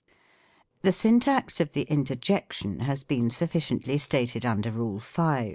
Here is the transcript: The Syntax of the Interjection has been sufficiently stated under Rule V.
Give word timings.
The 0.81 0.93
Syntax 0.93 1.59
of 1.59 1.73
the 1.73 1.83
Interjection 1.83 2.79
has 2.79 3.03
been 3.03 3.29
sufficiently 3.29 3.99
stated 3.99 4.43
under 4.47 4.71
Rule 4.71 4.97
V. 4.97 5.49